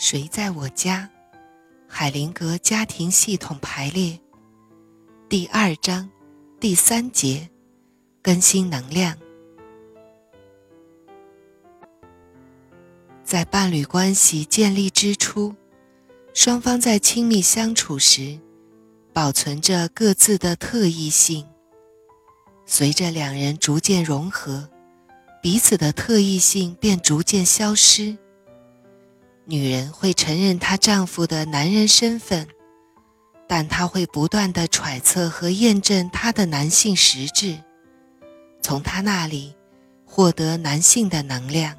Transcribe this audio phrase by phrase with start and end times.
[0.00, 1.10] 谁在我家？
[1.88, 4.16] 海灵格家庭系统排列
[5.28, 6.08] 第二章
[6.60, 7.50] 第三节：
[8.22, 9.18] 更新能量。
[13.24, 15.52] 在伴侣关系建立之初，
[16.32, 18.38] 双方在亲密相处时，
[19.12, 21.44] 保存着各自的特异性。
[22.66, 24.70] 随着两人逐渐融合，
[25.42, 28.16] 彼此的特异性便逐渐消失。
[29.50, 32.46] 女人会承认她丈夫的男人身份，
[33.48, 37.56] 但她会不断的揣测和验证他的男性实质，
[38.60, 39.56] 从他那里
[40.04, 41.74] 获得男性的能量。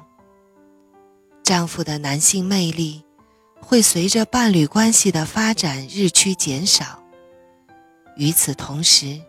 [1.44, 3.04] 丈夫的男性魅力
[3.60, 7.00] 会随着伴侣关系的发展日趋减少。
[8.16, 9.20] 与此同时，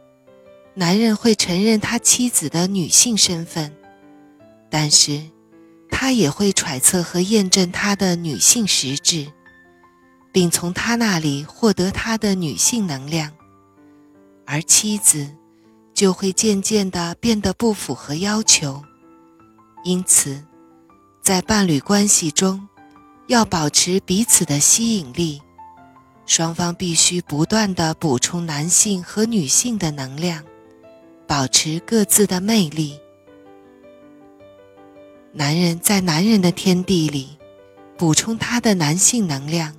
[0.73, 3.71] 男人会承认他妻子的女性身份，
[4.67, 5.21] 但是。
[6.01, 9.31] 他也会揣测和验证他的女性实质，
[10.31, 13.31] 并从他那里获得他的女性能量，
[14.43, 15.29] 而妻子
[15.93, 18.81] 就会渐渐地变得不符合要求。
[19.83, 20.43] 因此，
[21.21, 22.67] 在伴侣关系中，
[23.27, 25.39] 要保持彼此的吸引力，
[26.25, 30.43] 双方必须不断地补充男性和女性的能量，
[31.27, 32.99] 保持各自的魅力。
[35.33, 37.37] 男人在男人的天地里
[37.97, 39.73] 补充他的男性能量，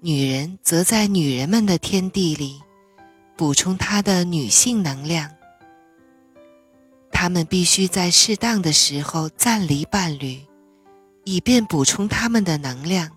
[0.00, 2.60] 女人则在女人们的天地里
[3.34, 5.30] 补充她的女性能量。
[7.10, 10.40] 他们必须在适当的时候暂离伴侣，
[11.24, 13.10] 以便补充他们的能量。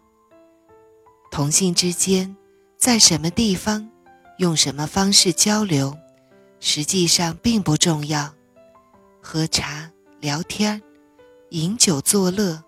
[1.31, 2.33] 同性之间
[2.77, 3.89] 在什么地方
[4.37, 5.97] 用什么方式交流，
[6.61, 8.33] 实际上并不重要。
[9.21, 9.91] 喝茶、
[10.21, 10.81] 聊天儿
[11.55, 12.61] 饮酒作乐，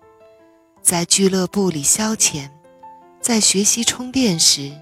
[0.80, 2.48] 在俱乐部里消遣，
[3.20, 4.72] 在学习充电时，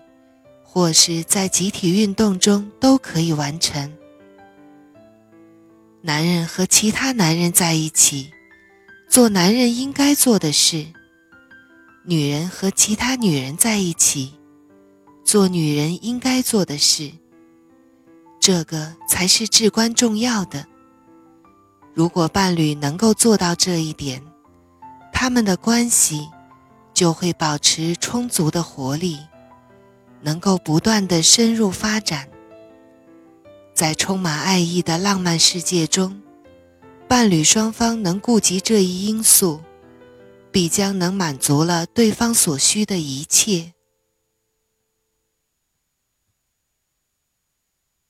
[0.62, 3.92] 或是在集体运动中都可以完成。
[6.03, 8.30] 男人和其他男人在一起，
[9.08, 10.86] 做男人应该做的事；
[12.04, 14.34] 女人和其他女人在一起，
[15.25, 17.10] 做女人应该做的事。
[18.38, 20.64] 这个才是至关重要的。
[21.96, 24.22] 如果伴侣能够做到这一点，
[25.14, 26.28] 他们的关系
[26.92, 29.18] 就会保持充足的活力，
[30.20, 32.28] 能够不断的深入发展。
[33.72, 36.20] 在充满爱意的浪漫世界中，
[37.08, 39.62] 伴侣双方能顾及这一因素，
[40.52, 43.72] 必将能满足了对方所需的一切。